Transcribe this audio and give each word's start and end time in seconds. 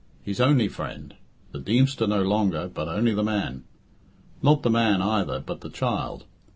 His 0.23 0.41
only 0.41 0.67
friend! 0.67 1.13
The 1.51 1.59
Deemster 1.59 2.07
no 2.07 2.23
longer, 2.23 2.67
but 2.67 2.87
only 2.87 3.13
the 3.13 3.21
man. 3.21 3.65
Not 4.41 4.63
the 4.63 4.71
man 4.71 4.99
either, 4.99 5.39
but 5.39 5.61
the 5.61 5.69
child. 5.69 6.25